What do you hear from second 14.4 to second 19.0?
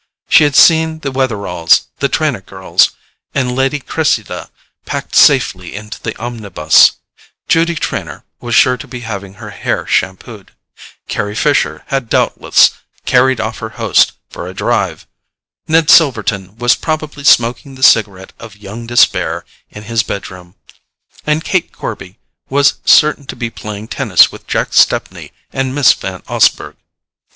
a drive; Ned Silverton was probably smoking the cigarette of young